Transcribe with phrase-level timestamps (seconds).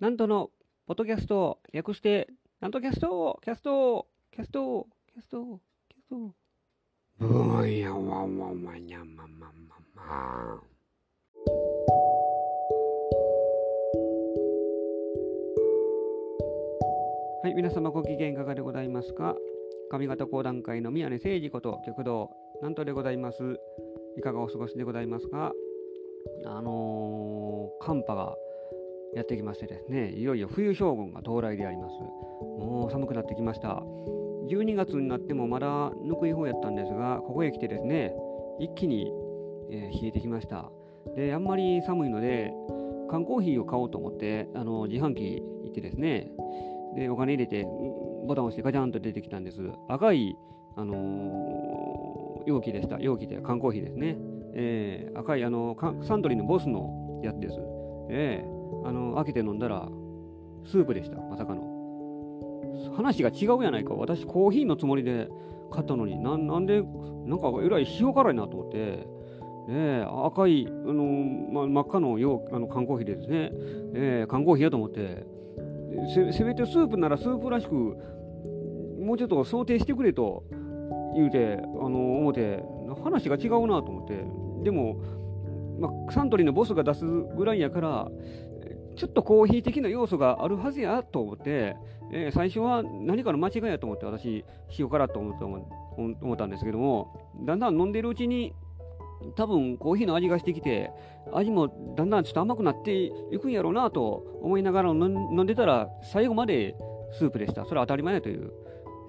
[0.00, 0.50] 南斗の、
[0.86, 2.28] ポッドキャスト、略して、
[2.60, 6.34] 南斗キャスト、キャスト、キャスト、キャスト、キャスト。
[7.18, 10.62] ブーンやわわわにゃまままま。
[17.42, 19.34] はい、皆様ご機嫌いかがでございますか？
[19.90, 23.58] 上方講談界の宮根誠司こと旭堂南斗でございます
[24.16, 25.52] いかがお過ごしでございますか？
[26.46, 28.36] あのー寒波が
[29.18, 31.94] やってきましてですねいよいよ冬将軍が到来であります。
[32.58, 33.82] もう寒くなってきました。
[34.48, 38.14] 12月になってもまだぬくい方やったんですがここへ来てですね
[38.60, 39.12] 一気に、
[39.70, 40.70] えー冷えてきました。
[41.16, 42.52] であんまり寒いので
[43.10, 46.30] 缶コーヒーを買おうと思ってあの自販機行ってですね
[46.94, 47.64] でお金入れて
[48.26, 49.60] ボタンを押してガチャンと出てきたんです。
[49.88, 50.36] 赤い、
[50.76, 52.98] あのー容器でした。
[52.98, 54.16] 容器で缶コーヒーですね、
[54.54, 57.56] えー赤いあのサントリーのボスのやつです。
[58.10, 59.88] ええあの開けて飲んだら
[60.64, 61.76] スープでしたまさかの。
[62.96, 63.94] 話が違うやないか。
[63.94, 65.28] 私コーヒーのつもりで
[65.70, 66.82] 買ったのになんで
[67.26, 68.78] なんかえらい塩辛いなと思って、
[69.70, 71.04] ええ赤い、あの
[71.52, 73.50] ま、真っ赤の容あの缶コーヒーでですね、
[73.94, 75.26] ええ缶コーヒーやと思って。
[76.14, 77.74] せせめてスープならスープらしく
[79.00, 80.44] もうちょっと想定してくれと
[81.16, 82.62] 言うてあの思って。
[83.02, 84.24] 話が違うなと思って。
[84.64, 85.00] でも、
[85.78, 88.08] ま、サントリーのボスが出すぐらいやから
[88.98, 91.76] ちょっとコーヒー的な要素があるはずやと思って、
[92.12, 94.44] えー最初は何かの間違いやと思って私
[94.78, 98.52] 塩辛と思った思ったんですけどもだんだん飲んでるうちに
[99.36, 100.90] 多分コーヒーの味がしてきて
[101.32, 106.74] 味もだんだんちょっと甘くなっていくんやろうなと思いながら飲んでたら最後まで
[107.12, 107.64] スープでした。
[107.64, 108.52] それは当たり前という、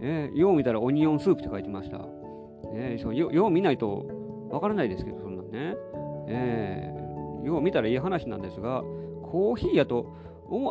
[0.01, 1.99] えーよう見たらオニオンスープって書いてました、
[2.73, 4.05] えーそうよよう見ないと
[4.49, 5.75] わからないですけどそんなんね、
[6.27, 8.83] えーよう見たらいい話なんですが
[9.29, 10.15] コーヒーやと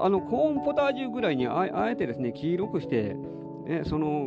[0.03, 3.17] あのコーンポタージュぐらいにああえてですね黄色くして、
[3.69, 4.27] えその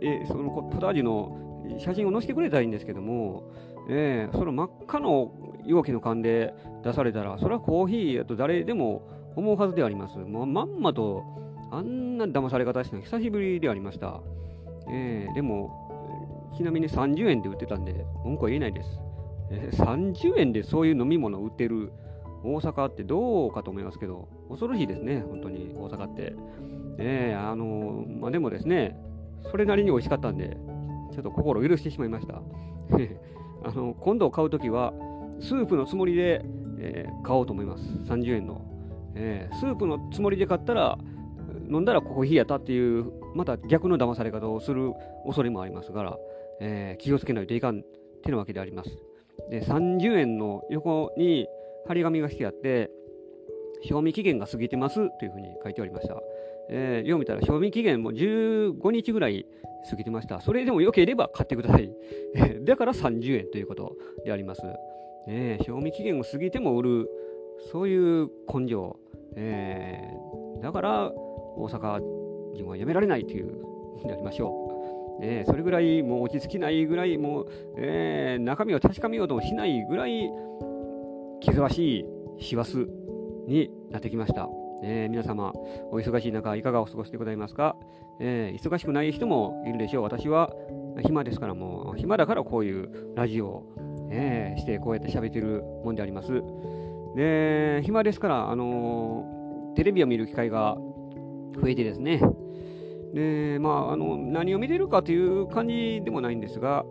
[0.00, 3.50] えそのポタージュの写真を載せてくれたらいいんですけども、
[3.88, 5.32] えーその真っ赤の
[5.64, 6.54] 容器の缶で
[6.84, 10.18] 出されたらそれはコーヒーやと誰でも思うはずであります。
[10.18, 11.24] もうまんまと
[11.70, 14.20] あんな騙され方したの久しぶりでありました、
[14.88, 17.92] えーでもちなみに30円で売ってたんで
[18.24, 19.00] 文句は言えないです、
[19.50, 21.92] えー30円でそういう飲み物売ってる
[22.54, 26.34] 大阪ってどうかと思いますけど、恐ろしいですね、本当に大阪って。
[26.98, 28.96] ええあのまあ、でもですね、
[29.50, 30.56] それなりに美味しかったんで、
[31.12, 32.40] ちょっと心を許してしまいました。
[33.64, 34.92] あの今度買うときは、
[35.40, 36.44] スープのつもりで、
[36.78, 37.84] えー買おうと思います。
[38.04, 38.60] 30円の、
[39.14, 40.98] えースープのつもりで買ったら、
[41.68, 44.92] 飲んだらコーヒーやったっていう、また逆の騙され方をする
[45.24, 46.18] 恐れもありますから、
[46.60, 47.82] えー気をつけないといかんっ
[48.22, 48.90] てなわけであります。
[49.50, 51.46] で、30円の横に、
[51.86, 52.90] 張り紙がしてあって、
[53.82, 56.20] 賞味期限が過ぎてますというふうに書いておりました。
[56.68, 59.46] えー、よう見たら賞味期限も15日ぐらい
[59.88, 60.40] 過ぎてました。
[60.40, 61.90] それでも良ければ買ってください。
[62.34, 64.62] えだから30円ということであります。
[65.28, 67.08] えー賞味期限を過ぎても売る、
[67.70, 68.98] そういう根性。
[69.36, 72.00] えーだから大阪
[72.54, 73.52] 人はやめられないという
[73.96, 75.24] になりましょう。
[75.24, 80.30] えーそれぐらいもう落ち着きないぐらいもう、えー中身を確かめようともしないぐらい
[81.40, 82.04] 気ぜわしい
[82.38, 82.86] 師走
[83.46, 84.48] になってきました。
[84.82, 85.52] えー皆様、
[85.90, 87.76] お忙しい中、いかがお過ごしでございますか、
[88.20, 90.02] えー忙しくない人もいるでしょう。
[90.02, 90.52] 私は
[91.02, 96.42] 暇ですから、もう暇だからこういうラジオを、えーして、こうやって喋ってるもんであります。
[97.14, 100.76] で、暇ですから、あのテレビを見る機会が
[101.60, 102.20] 増えてですね、
[103.14, 106.84] で、まあ、あの、何を見てるかという感じでもないんですが、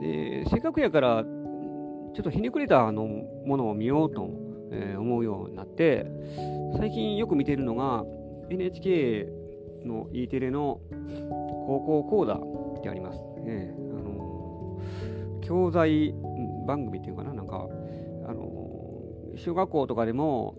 [0.00, 1.24] でせっかくやから、
[2.14, 4.30] ちょっとひねくれたあのものを見ようと、
[4.70, 6.06] え思うようになって、
[6.78, 8.04] 最近よく見てるのが、
[8.50, 9.28] NHK
[9.84, 10.80] の E テレの
[11.66, 13.18] 高校講座ってあります。
[13.46, 16.14] えーあのー教材
[16.66, 17.66] 番組っていうかな、なんか、
[18.26, 20.54] あのー小学校とかでも、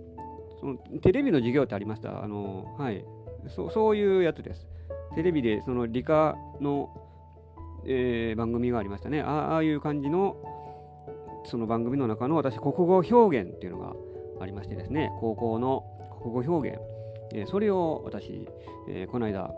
[0.60, 2.24] そのテレビの授業ってありました。
[2.24, 3.06] あのーはい
[3.48, 3.70] そ。
[3.70, 4.68] そういうやつです。
[5.16, 6.90] テレビでその理科の、
[7.88, 9.22] え番組がありましたね。
[9.22, 10.36] ああいう感じの
[11.46, 13.94] その番組の中の私、国語表現っていうのが
[14.42, 15.84] ありましてですね、高校の
[16.22, 16.80] 国語表現、
[17.34, 18.48] えーそれを私、
[18.90, 19.52] えーこの間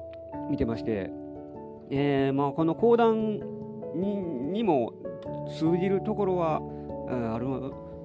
[0.49, 1.09] 見てまして、
[1.89, 3.39] えーまあ、この講談
[3.95, 4.93] にも
[5.57, 6.61] 通じるところは
[7.33, 7.47] ある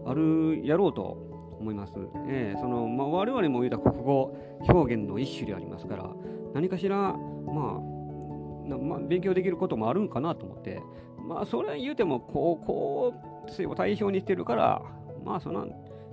[0.06, 1.94] あるやろうと思います。
[2.28, 6.10] えーそのまあ、我々も言うた国語表現の一種でありますから、
[6.54, 10.82] 何かしら、まあ、まあ、勉強できることもあるんかなと思って、
[11.26, 13.14] まあ、それ言うても高校
[13.48, 14.82] 生を対象にしてるから、
[15.24, 15.66] まあ、そんな、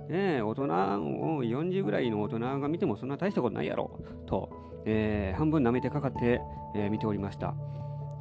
[0.08, 0.66] え、大人を
[1.44, 6.40] 40ぐらいの大人が見てもそんな大したことないやろと、えー、半分舐めてかかって、
[6.74, 7.54] えー、見ておりました。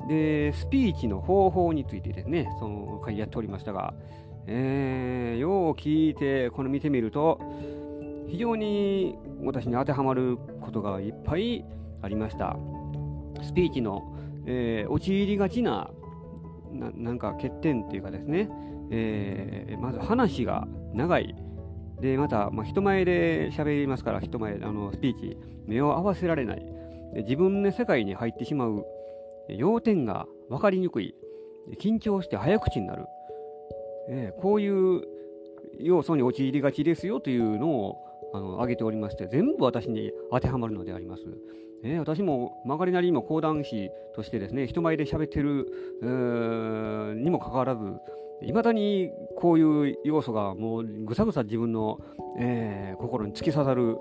[0.07, 3.93] で、スピーチの方法についてですね、その回やっておりましたが、
[4.47, 7.39] えー、よう聞いて、この見てみると、
[8.27, 11.65] 非常に私に当てはまることがいっぱい
[12.01, 12.57] ありました。
[13.41, 14.15] スピーチの、
[14.45, 15.89] えー、陥りがちな
[16.71, 18.49] ななんか欠点っていうかですね、
[18.91, 21.35] えー、まず話が長い。
[22.01, 26.65] で、また、まあ、人前で喋りますから、人前、あのスピーチ、目を合わせられない。
[27.13, 28.85] で自分の世界に入ってしまう。
[29.49, 31.15] 要点が分かりにくい。
[31.79, 33.05] 緊張して早口になる。
[34.09, 35.01] えー、こういう
[35.79, 37.97] 要素に陥りがちですよというのを
[38.33, 41.23] あの挙げておりまして、全部私に当てはまるのであります。
[41.83, 45.65] えー、私も曲がりなりにも講談師としてですね、人前で喋ってる
[47.15, 47.99] にもかかわらず、
[48.41, 51.99] いまだにこういう要素がもうぐさぐさ自分の、
[52.37, 53.97] えー、心に突き刺さる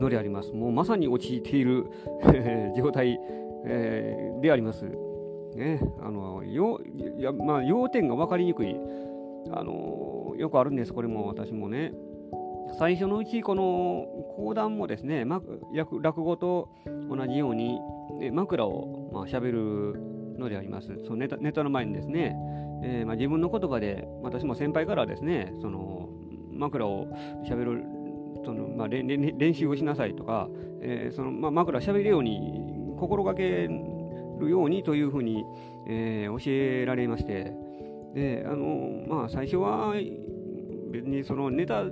[0.00, 0.52] のであります。
[0.52, 1.86] もうまさに陥っている
[2.76, 3.18] 状態、
[3.66, 4.84] えー、であります。
[5.54, 6.80] ね、あの要
[7.18, 8.76] やまあ、要点が分かりにくい、
[9.52, 11.92] あのよくあるんです、これも私もね。
[12.78, 14.06] 最初のうち、この
[14.36, 15.40] 講談もですね、ま
[15.72, 16.70] 落語と
[17.08, 17.78] 同じように、
[18.32, 20.00] 枕をまあ喋る
[20.38, 20.88] のであります。
[21.04, 22.36] そのネタネタの前にですね、
[22.82, 26.08] えーまあ、自分の言葉で、私も先輩からですね、その
[26.52, 27.06] 枕を
[27.48, 27.84] 喋る
[28.44, 30.48] その、まあ、練習をしなさいとか、
[30.80, 32.62] えーそのまあ、枕喋るように
[32.98, 33.68] 心がけ
[34.38, 35.44] るようにというふうに、
[35.88, 37.52] えー、教えられまして、
[38.14, 39.94] であのまあ、最初は
[40.90, 41.84] 別にそのネタ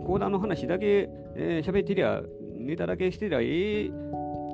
[0.00, 2.22] 講談の話だけ喋、えー、ってりゃ、
[2.58, 3.90] ネタだけしてりゃええ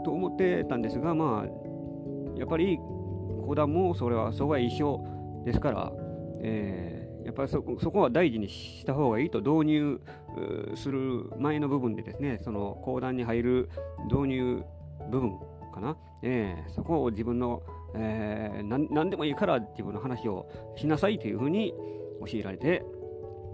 [0.05, 2.79] と思ってたんですが、まあ、やっぱり
[3.47, 5.05] 講談もそれはそこは一緒
[5.45, 5.93] ですから、
[6.41, 10.01] えー、やっぱりそこは大事にした方がいいと導入
[10.77, 13.71] する前の部分でですね、その講談に入る
[14.11, 14.63] 導入
[15.11, 15.39] 部分
[15.75, 17.63] かな、えー、そこを自分の、
[17.95, 21.75] えー、何でもいいから自分の話をしなさいというふうに
[22.21, 22.85] 教えられて、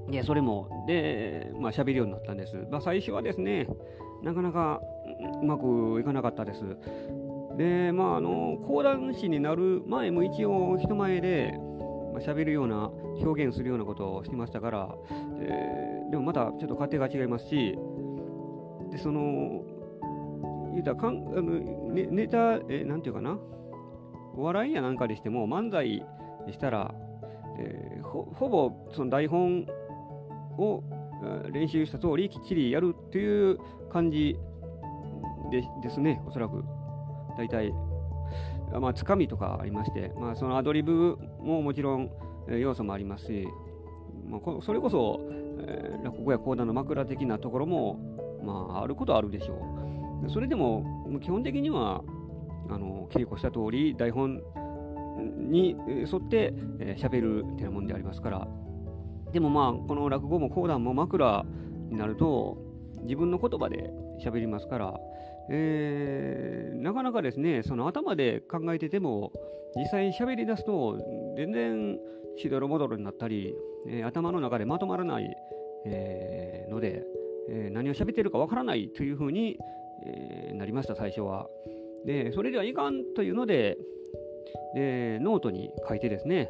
[0.09, 2.67] で、それも、で、まあ、喋るようになったんです。
[2.71, 3.67] まあ、最初はですね、
[4.23, 4.81] なかなか
[5.43, 6.63] うまくいかなかったです。
[7.57, 11.55] で、まあ、あの、講談師になる前も一応人前で、
[12.13, 12.91] まあ、喋るような、
[13.23, 14.95] 表現するようなことをしてましたから、
[15.41, 17.79] えー、でもまたちょっと家庭が違いますし、
[18.91, 19.63] で、その、
[20.73, 21.43] 言うたらかんあの、
[21.93, 23.39] ね、ネタ、えなんていうかな、
[24.37, 26.05] お笑いやなんかでしても、漫才
[26.51, 26.95] したら、
[27.59, 29.67] えー、ほほぼその台本
[30.59, 30.83] を
[31.53, 33.59] 練習した通りきっちりやるっていう
[33.91, 34.37] 感じ
[35.51, 36.65] でですね、おそらく。
[37.37, 37.73] 大体、
[38.81, 42.11] まあ、つかみとかありまして、まあ、そのアドリブももちろん、
[42.49, 43.49] 要素もありますし、
[44.29, 45.21] まあ、それこそ、
[45.61, 47.99] えー、落語や講談の枕的なところも、
[48.43, 50.31] まあ、あることはあるでしょう。
[50.31, 52.03] それでも、基本的には、
[52.71, 54.43] あの稽古した通り、台本
[55.39, 58.49] に沿って喋、えー、るってなもんでありますから、
[59.35, 61.45] でもまあ、この落語も講談も枕
[61.91, 62.57] になると、
[63.03, 63.91] 自分の言葉で
[64.25, 64.95] 喋りますから、
[65.51, 69.33] えー、なかなかですね、その頭で考えてても、
[69.75, 71.03] 実際喋り出すと、
[71.37, 71.99] 全然
[72.37, 73.57] しどろもどろになったり、
[73.89, 75.29] えー、頭の中でまとまらない、
[75.85, 77.03] えー、ので、
[77.49, 79.59] え何を喋ってるかわからないというふうに、
[80.07, 81.49] えなりました、最初は。
[82.07, 83.79] で、それではいかんというので、
[84.77, 86.49] でノートに書いてですね、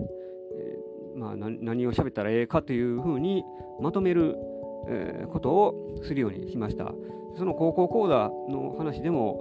[1.17, 3.45] まあ、何を喋ったらええかというふうに
[3.81, 4.37] まとめる、
[4.89, 6.93] えー、ことをするようにしました。
[7.37, 9.41] その高校講座の話でも、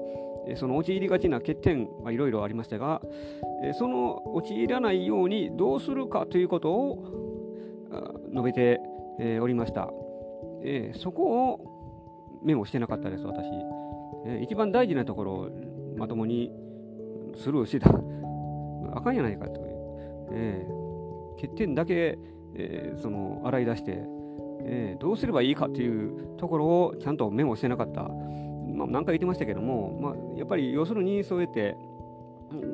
[0.56, 3.02] その陥りがちな欠点はいろいろありましたが、
[3.78, 7.04] その陥らないようにどうするかということを
[8.32, 8.82] 述べて
[9.40, 9.90] おりました。
[10.96, 13.46] そこをメモしてなかったです、私。
[14.42, 15.50] 一番大事なところを
[15.98, 16.52] まともに
[17.36, 17.90] スルーしてた。
[18.96, 19.68] あかんやないかという。
[20.32, 20.83] えー
[21.42, 22.18] 欠点だけ、
[22.56, 24.04] えー、その洗い出して、
[24.66, 31.76] えー、どうすればいいかというところをちゃんとメモしてなかった、まあ、何回言ってましたけども、まあ、やっぱり要するにそうやって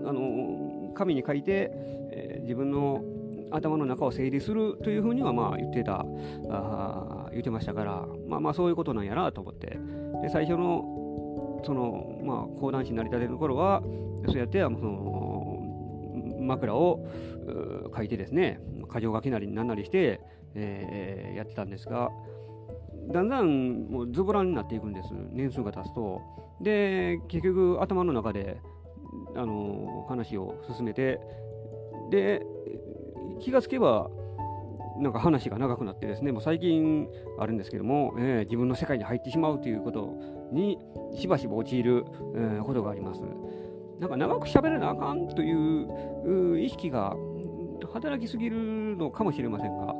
[0.05, 1.71] あの紙に書いて、
[2.11, 3.03] えー、自分の
[3.51, 6.05] 頭の中を整理するというふうにはまあ言ってた。
[6.51, 9.77] あ言ってましたからまあまあそういうことなんやなと思って。
[10.21, 13.81] で最初のそのまあ講談師になりたての頃は
[14.27, 15.59] そうやってその
[16.39, 17.05] 枕を
[17.99, 18.61] 書いてですね、
[18.93, 20.21] 箇条書きなりなんなりして、
[20.55, 22.09] えー、やってたんですが、
[23.11, 26.21] だんだんもうズボラになっていくんです、年数が経つと。
[26.61, 28.61] で、結局頭の中で、
[29.35, 31.19] あの話を進めて、
[32.09, 32.45] で、
[33.41, 34.09] 気がつけば、
[34.99, 40.15] なんか話が長くなってですね、もう最近あるんですけども、えー、自分の世界に入ってしまうということ
[40.53, 40.77] に
[41.15, 43.23] しばしば陥る、えー、ことがあります。
[43.99, 47.15] なんか長く喋らなあかんという意識が
[47.88, 49.93] 働きすぎるのかもしれませんが、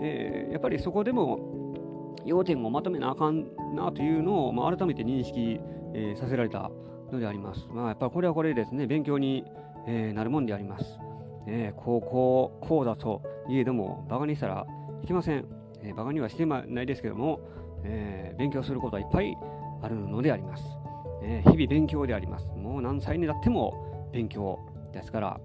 [0.00, 5.60] えー、やっぱりそこでも要点をまとめなあかんなというのを、まあ、改めて認識、
[5.94, 6.70] えー、させられた
[7.12, 7.66] のであります。
[7.70, 9.44] まあ、やっぱりこれはこれですね、勉強に、
[9.86, 10.98] えー、なるもんであります。
[11.46, 14.66] えー、こうこうこうだといえどもバカにしたら
[15.02, 15.46] いけません、
[15.82, 17.40] えー、バカにはしてないですけども、
[17.84, 19.36] えー、勉強することはいっぱい
[19.82, 20.64] あるのであります、
[21.22, 24.58] えー、日々勉強でありますもう何歳になっても勉強
[24.92, 25.40] ですから、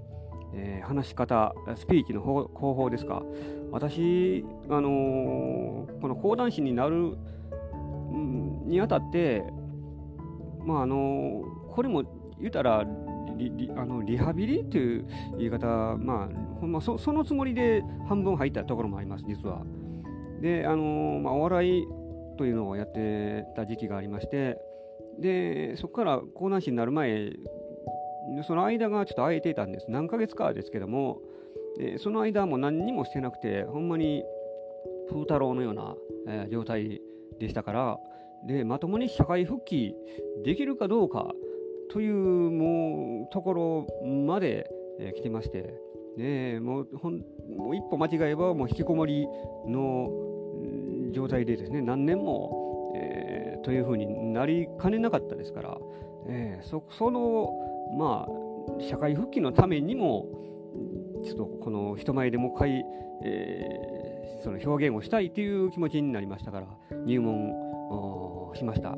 [0.54, 3.24] えー、話し方スピーチの方法ですか？
[3.72, 7.18] 私、あのー、この講談師になる
[8.66, 9.44] にあたって
[10.66, 12.04] まああのー、これも
[12.40, 12.86] 言うたら
[13.38, 15.06] リあのリハビリという
[15.38, 15.68] 言い方、
[15.98, 16.30] ま
[16.78, 19.64] あ、そそのつもりで半分入ったところもあります、実は。
[20.42, 21.88] で、あのまあ、お笑い
[22.38, 24.60] というのをやってた時期がありまして、
[25.20, 27.32] でそこから講談師になる前、
[28.44, 29.90] その間がちょっと空いていたんです。
[29.90, 31.22] 何ヶ月かですけども、
[31.78, 34.24] でその間も何にもしてなくて、ほんまに
[35.10, 35.96] 風太郎のような、
[36.28, 37.02] え、状態
[37.40, 38.00] でしたから、
[38.46, 39.96] でまともに社会復帰
[40.44, 41.32] できるかどうか
[41.92, 42.16] という
[42.52, 45.74] もうところまで、え、来てまして、
[46.18, 47.24] ね、もうほん
[47.56, 49.28] もう一歩間違えばもう引きこもり
[49.68, 50.10] の
[51.12, 55.78] 状態でですね何年も、えー、というふうになりかねなかったですから、
[56.28, 57.50] えー、そその
[57.98, 60.28] まあ社会復帰のためにも
[61.26, 62.86] ちょっとこの人前でもう一回、
[63.24, 66.68] えー、その表現をしたいという気持ちになりましたから
[67.06, 67.54] 入門
[68.56, 68.98] しました。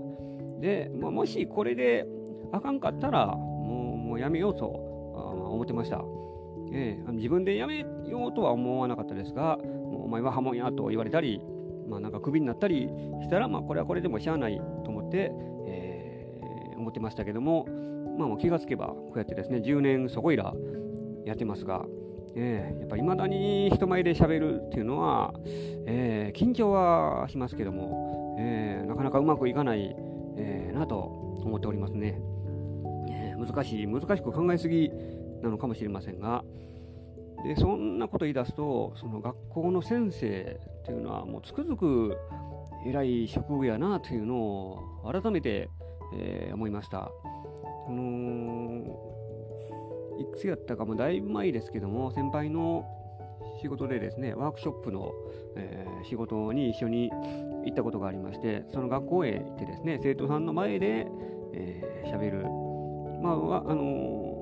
[0.60, 2.08] で、まあ、もしこれで
[2.52, 6.02] あかんかったらもうもうやめようと思ってました、
[6.72, 11.42] えー、自分でやめようとは思わなかったですがもうお前は破門やと言われたり
[11.90, 12.88] まあなんかクビになったり
[13.22, 15.32] したらまあこれはこれでもしゃあないと思って、
[15.68, 17.66] えー、思ってましたけども
[18.18, 20.54] まあもう気がつけばこうやってですね10年そこいら
[21.26, 21.86] やってますが
[22.36, 25.34] えー、やっぱり未だに人前で喋るっていうのは、
[25.86, 29.96] えー、緊張はしますけども、えー、なかなかうまくいかない、
[30.38, 32.20] えー、なと思っておりますね。
[33.38, 34.92] 難しい、難しく考えすぎ
[35.42, 36.44] なのかもしれませんが、
[37.44, 42.18] でそんなこと言い出すと、その学校の先生っていうのは、もうつくづく
[42.86, 45.70] 偉い職業やなというのを改めて、
[46.16, 47.12] えー、思いました。
[47.86, 49.14] この
[50.20, 52.86] いつやったかもだいぶ前ですけども、先輩の
[53.62, 55.12] 仕事でですね、ワークショップの、
[55.56, 57.10] えー、仕事に一緒に
[57.66, 61.12] 行ったことがありまして、その学校へ行ってですね、生徒さんの前で喋、
[61.54, 62.46] えー、る。
[63.22, 64.34] まあ、あの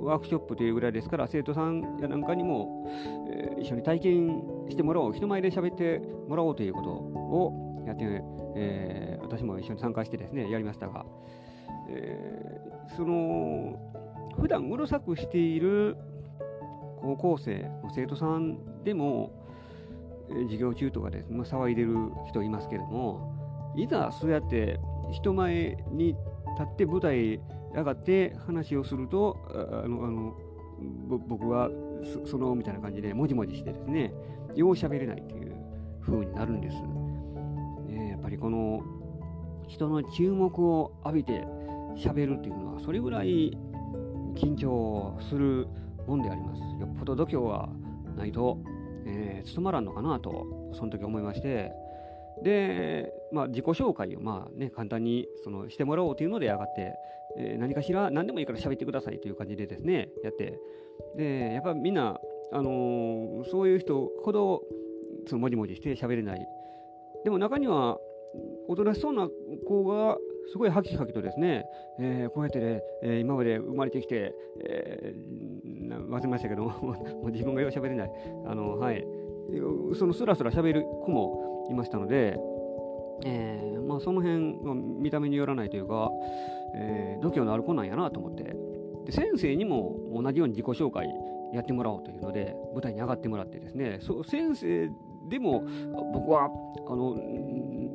[0.00, 2.86] ワークショップというぐらいですから、生徒さんやなんかにも、
[3.30, 8.22] えー、一緒に体験してもらおう、人前で喋ってもらおうということをやって、
[8.56, 11.04] えー、私も一緒に参加してですね、やりましたが、
[11.88, 13.78] えー、その、
[14.40, 15.96] 普段うるさくしている
[17.00, 19.32] 高校生の生徒さんでも
[20.30, 21.94] え、授業中とかで、まあ、騒いでる
[22.28, 24.78] 人いますけども、いざそうやって
[25.10, 26.18] 人前に立
[26.64, 27.40] って舞台
[27.74, 30.34] 上がって話をすると、あの、あの
[31.08, 31.70] 僕は
[32.24, 34.12] そのみたいな感じでもじもじしてですね、
[34.54, 35.56] よう喋れないという
[36.00, 36.76] 風になるんです。
[37.86, 38.82] ね、やっぱりこの
[39.66, 41.46] 人の注目を浴びて
[41.98, 43.56] 喋るっていうのは、それぐらい
[44.34, 45.66] 緊張する
[46.06, 46.60] もんであります。
[46.80, 47.68] よっぽど度胸は
[48.16, 48.58] ないと、
[49.06, 51.72] えー、務まらんのかなと、その時思いまして、
[52.42, 56.94] で、まあ、自己紹介をまあ、ね、簡単にそのしてもらおうというので上がって、
[57.36, 60.58] えー、何かしら何でもいいから喋ってくださいという感じでですねやって。
[61.16, 62.18] でやっぱみんな、
[62.52, 64.62] あのー、そういう人ほど
[65.26, 66.46] そのもじもじして喋れない。
[67.24, 67.98] でも中には
[68.68, 69.28] おとなしそうな
[69.66, 70.16] 子が
[70.50, 71.66] すごいハキハキとですね、
[71.98, 78.10] えー、こうやってね、えー、今まで生まれてきて、えー、忘れましたけど もう自分がよう喋れない。
[78.46, 79.06] あのはい。
[79.98, 82.38] そのスラスラ喋る子もいましたので、
[83.24, 86.10] えーまあ、その辺は見た目によらないというか、
[86.74, 88.54] えー、度胸のある子なんやなと思って。
[89.06, 91.08] で先生にも同じように自己紹介
[91.54, 93.98] やってもらおうというので舞台に上がってもらってですね。
[94.00, 94.90] そ先生
[95.28, 95.64] でも
[96.12, 97.14] 僕はあの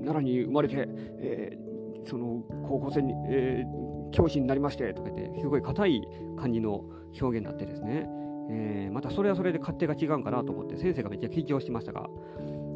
[0.03, 0.87] 奈良に生まれて、
[1.19, 1.62] えー、
[2.05, 6.01] その高校生に、えー、教師になりましてとか言ってすごい硬い
[6.37, 6.83] 感じの
[7.19, 8.07] 表現になってですね、
[8.49, 12.07] えー、またそれはそれで勝手が違うかなと思って先生がめっちゃ緊張してましたが、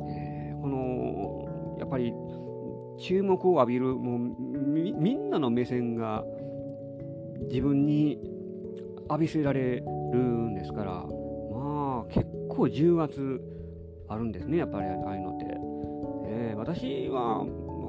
[0.10, 2.14] えー、このやっぱり
[3.00, 6.24] 注目を浴びるもうみんなの目線が
[7.50, 8.20] 自分に
[9.10, 13.42] 浴びせられるんですからまあ結構重圧
[14.10, 15.46] あるんですね、やっぱりああいうのって。
[16.30, 17.46] えー、私は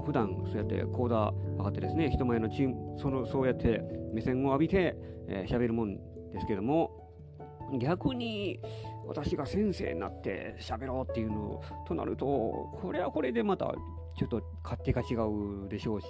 [0.09, 3.83] 普段そうやってコーダー上がってですね、人前のチーム、そのそうやって
[4.15, 4.97] 目線を浴びて
[5.29, 5.97] 喋、えー、るもん
[6.33, 7.11] ですけども、
[7.79, 8.59] 逆に
[9.07, 13.67] 私が先生になって喋ろうっていうのとなると、これはこれでまた
[14.17, 16.07] ちょっと勝手が違うでしょうし、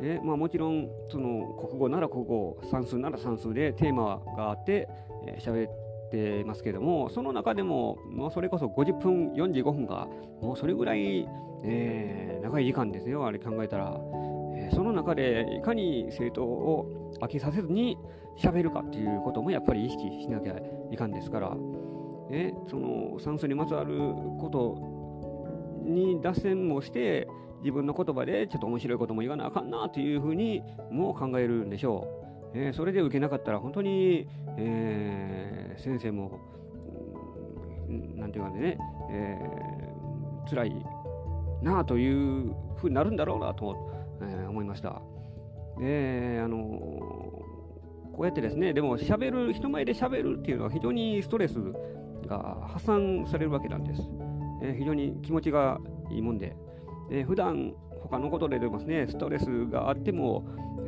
[0.00, 4.88] でまあ、もちろんその国語なら国語算数なら算数でテーマがあって
[5.40, 5.68] 喋、えー、
[6.08, 10.08] ってますけどもその中でも、もうそれこそ50分45分が
[10.40, 11.28] もうそれぐらい、
[11.62, 13.94] えー、長い時間ですよあれ考えたら、
[14.56, 17.98] えー、その中でいかに生徒を飽きさせずに
[18.38, 20.56] 喋るかっていうこともやっぱり意識しなきゃ
[20.90, 21.54] いかんですから、
[22.30, 23.98] ね、その算数にまつわる
[24.40, 27.28] ことに脱線もして
[27.60, 32.17] 自分の言葉でちょっと面白いことも言わなあかんなというふうにも考えるんでしょう。
[32.60, 36.40] えー、それで受けなかったら本当に、えー、先生も、
[38.16, 38.76] なんていうかね、
[39.12, 40.86] えー、辛い
[41.62, 43.76] なあというふうになるんだろうなと、
[44.20, 45.00] えー、思いました。
[45.78, 51.54] で、あのこうやってですね、でも喋る、人前で喋るっていうのは非常にストレス
[52.26, 54.02] が発散されるわけなんです。
[54.62, 55.78] えー、非常に気持ちが
[56.10, 56.56] いいもんで、
[57.08, 57.72] えー、普段
[58.02, 60.44] 他のことででもね、ストレスがあっても、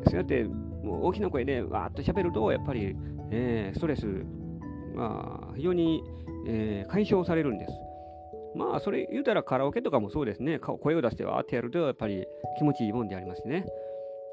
[0.06, 0.48] そうやって
[0.82, 2.96] もう大きな声でわーっと喋ると、やっぱり、
[3.30, 4.06] えー、ストレス
[4.96, 6.02] が非常に、
[6.46, 7.72] えー、解消されるんです。
[8.54, 12.26] まあ、それ言うたらカラオケとかもそうですね、声を出してわーってやると、やっぱり
[12.58, 13.66] 気持ちいいもんでありますね。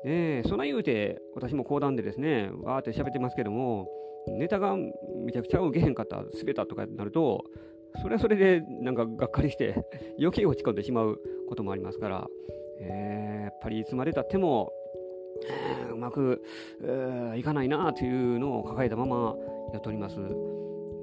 [0.05, 3.87] えー、そんな言うて、私も講談でですね、わーって喋ってますけども、
[4.27, 7.43] ネタがめちゃくちゃ受けへんかった、滑ったとかになると、
[8.01, 9.85] それはそれでなんかがっかりして
[10.19, 12.27] 余計落ち込んでしまうこともありますから、
[12.79, 14.71] えー、やっぱりいつまでたっても、
[15.93, 16.43] うまく、
[17.35, 19.35] いかないなというのを抱えたまま
[19.73, 20.17] やっております。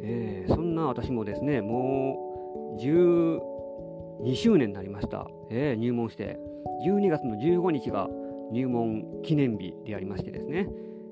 [0.06, 5.26] えー、そんな私もですね、もう12周年になりました。
[5.50, 6.38] えー、入門して、
[6.86, 8.08] 12月の15日が
[8.52, 10.68] 入門記念日でありましてですね、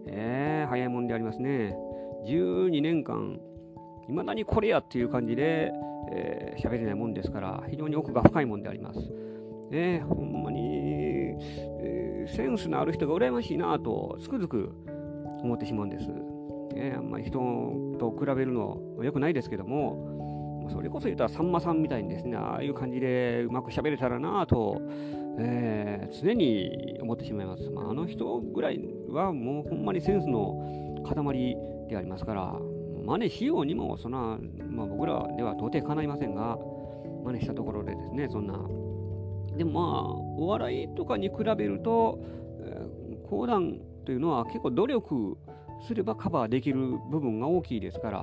[0.06, 1.74] えー、早いもんでありますね。
[2.26, 3.40] 12年間
[4.08, 5.72] いまだにこれやっていう感じで
[6.10, 9.00] 喋、えー、れないもんですから、非常に奥が深いもんであります。
[9.70, 10.71] ね、ほんまに、
[12.32, 14.72] センスのある人が羨ましいなとつくづく
[15.42, 16.08] 思ってしまうんです。
[16.74, 17.38] ね、あんまり人
[17.98, 24.80] と比べるの良くないですけども、それこそ言ったらさんまさんみたいにですね、ああいう感じでうまく喋れたらなと、
[25.38, 27.70] えー、常に思ってしまいます。
[27.70, 31.56] まあ、あの人ぐらいはもうほんまにセンスの塊
[31.88, 32.58] でありますから、
[33.04, 36.56] 真似しようにも、そんな、まあ、僕らでは到底かないませんが、
[37.24, 38.54] 真似したところでですね、そんな。
[39.56, 42.18] でもまあ、お笑いとかに比べると、
[42.60, 45.36] えー、講談というのは結構努力
[45.86, 48.18] すればカバーできる部分が大きいですから、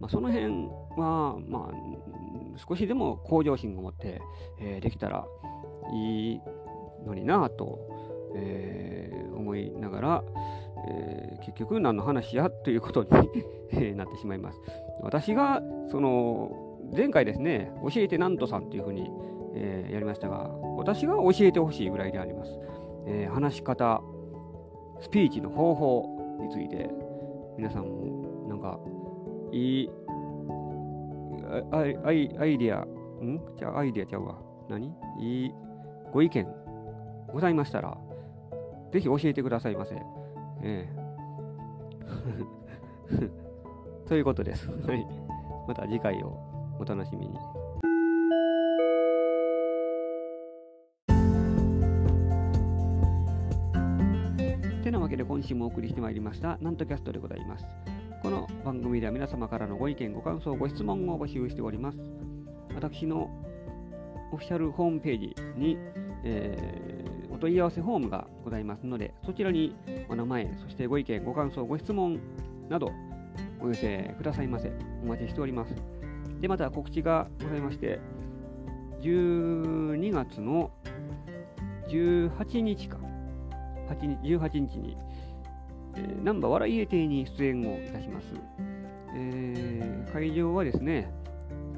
[0.00, 4.20] まあ、その辺は、まあ、少しでも向上心を持って、
[4.60, 5.26] えー、できたら
[5.92, 6.40] いい
[7.04, 7.78] のになと、
[8.34, 10.24] えー、思いながら、
[10.88, 14.60] えー、結局何の話やということになってしまいます。
[15.02, 16.50] 私がその
[16.94, 19.10] 前回ですね、教えてなんとさんというふうに、
[19.54, 22.58] えー、やりましたが、私が教えてほしいぐらいであります。
[23.06, 24.02] えー、話し方、
[25.00, 26.90] スピーチの方法について、
[27.56, 28.78] 皆さんもなんか
[29.52, 29.90] いい
[31.70, 31.96] アイ
[32.38, 32.80] アイディア、
[33.24, 33.40] ん？
[33.56, 34.38] じゃあアイディアちゃうわ。
[34.68, 34.92] 何？
[35.18, 35.52] いい
[36.12, 36.46] ご意見
[37.32, 37.96] ございましたら、
[38.92, 39.94] ぜひ教えてくださいませ。
[40.62, 41.04] ええ。
[44.08, 44.70] ということです。
[44.86, 45.06] はい。
[45.66, 46.38] また次回を
[46.78, 47.38] お楽しみに。
[55.46, 57.64] 週もお送りしてまいりましたなんとキャストでございます。
[58.22, 61.98] この番組では皆様からのご意見、ご感想、ご質問を募集しております。
[62.74, 63.30] 私の
[64.32, 65.76] オフィシャルホームページに、
[66.24, 67.04] えー
[67.34, 69.74] お問い合わせフォームがございますので、そちらに
[70.08, 72.20] お名前、そしてご意見、ご感想、ご質問
[72.68, 72.92] など
[73.60, 74.72] お寄せくださいませ。
[75.02, 75.74] お待ちしております。
[76.40, 77.98] で、また告知がございまして、
[79.00, 80.70] 12月の
[81.88, 82.98] 18日か、
[83.88, 84.96] 8日18日に、
[85.96, 88.34] えー、ナンバー笑い家亭に出演をいたします。
[89.16, 91.10] えー、会場はですね、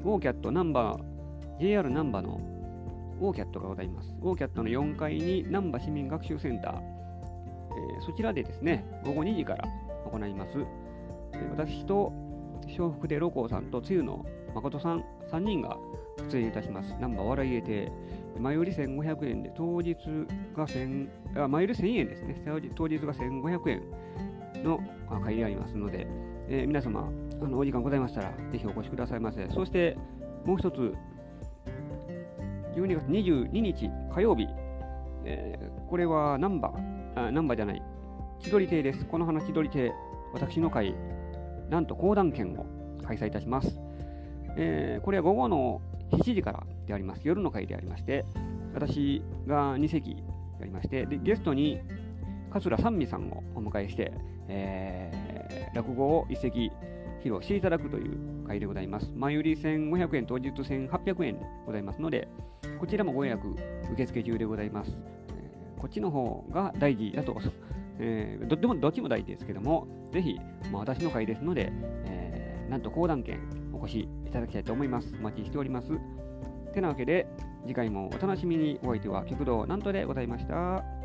[0.03, 2.39] ゴーキャットナンバー、JR ナンバーの
[3.19, 4.15] オーキャットがございます。
[4.21, 9.65] オーキャットの4階に南波市民学習センター、えー、そちらでですね、午後2時から
[10.11, 10.59] 行います。
[11.33, 12.13] えー、私と
[12.65, 14.25] 笑福でロコさんとつゆの
[14.57, 15.77] 誠さん3人が
[16.31, 16.95] 出演いたします。
[16.99, 17.91] ナンバー笑い入れて、
[18.39, 19.95] 前売り1500円で、当日
[20.55, 21.09] が1000、
[21.43, 22.41] あ、前売り1000円ですね。
[22.75, 23.83] 当日が1500円
[24.63, 24.79] の
[25.23, 26.07] 会でありますので、
[26.49, 27.09] えー、皆様、
[27.41, 29.47] あのお時間ございましたら、ぜひお越しくださいませ。
[29.49, 29.95] そして、
[30.43, 30.95] もう一つ、
[32.75, 34.47] 12月22日火曜日、
[35.23, 37.81] えー、これはナンバー、あナンバーじゃない、
[38.39, 39.05] 千鳥亭です。
[39.05, 39.93] この花千鳥亭、
[40.33, 40.95] 私の会、
[41.69, 42.65] なんと講談券を
[43.05, 43.86] 開催いたします。
[44.59, 47.21] えー、これは午後の7時からであります。
[47.23, 48.25] 夜の会でありまして、
[48.73, 50.11] 私が2席
[50.59, 51.79] やりまして、でゲストに
[52.51, 54.11] 桂三味さんをお迎えして、
[54.47, 56.71] えー、落語を一席
[57.23, 59.11] 披露していただくという会でございます。
[59.15, 62.27] 前売り1500円、当日1800円でございますので、
[62.79, 63.55] こちらもご予約
[63.93, 64.97] 受付中でございます。
[65.35, 67.37] えー、こっちの方が大事だと、
[67.99, 70.39] えー、どっちもどっちも大事ですけども、ぜひ、
[70.71, 71.71] まあ、私の会ですので、
[72.05, 73.39] えー、なんと講談券
[73.79, 75.15] お越しいただきたいと思います。
[75.19, 75.99] お待ちしております。
[76.73, 77.27] てなわけで、
[77.63, 80.96] 次回もお楽しみにお相手は極道なんとでございました。